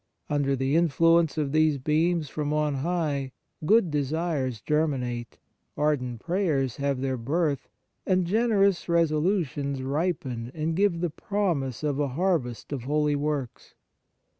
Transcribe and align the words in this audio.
Under 0.31 0.55
the 0.55 0.75
influence 0.75 1.37
of 1.37 1.51
these 1.51 1.77
beams 1.77 2.27
from 2.27 2.51
on 2.53 2.73
high, 2.73 3.33
good 3.67 3.91
desires 3.91 4.59
germinate, 4.59 5.37
ardent 5.77 6.21
prayers 6.21 6.77
have 6.77 7.01
their 7.01 7.17
birth, 7.17 7.69
and 8.03 8.25
generous 8.25 8.89
resolutions 8.89 9.83
ripen 9.83 10.51
and 10.55 10.75
give 10.75 11.01
the 11.01 11.11
promise 11.11 11.83
of 11.83 11.99
a 11.99 12.07
harvest 12.17 12.73
of 12.73 12.85
holy 12.85 13.15
works. 13.15 13.75